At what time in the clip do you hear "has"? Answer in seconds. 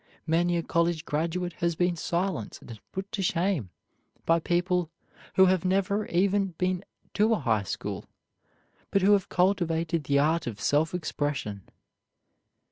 1.59-1.75